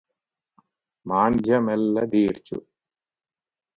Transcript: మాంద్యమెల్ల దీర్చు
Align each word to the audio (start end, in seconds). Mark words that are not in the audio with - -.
మాంద్యమెల్ల 1.05 2.05
దీర్చు 2.05 2.57